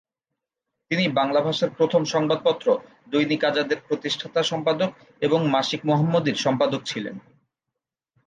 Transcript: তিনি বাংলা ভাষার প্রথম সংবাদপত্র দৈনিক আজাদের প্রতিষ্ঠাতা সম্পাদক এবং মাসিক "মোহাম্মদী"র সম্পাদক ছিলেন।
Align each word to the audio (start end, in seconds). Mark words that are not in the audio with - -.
তিনি 0.91 1.03
বাংলা 1.09 1.41
ভাষার 1.41 1.69
প্রথম 1.77 2.01
সংবাদপত্র 2.05 2.67
দৈনিক 3.07 3.41
আজাদের 3.43 3.79
প্রতিষ্ঠাতা 3.87 4.41
সম্পাদক 4.43 4.91
এবং 5.21 5.39
মাসিক 5.47 5.81
"মোহাম্মদী"র 5.85 6.37
সম্পাদক 6.37 6.81
ছিলেন। 6.85 7.15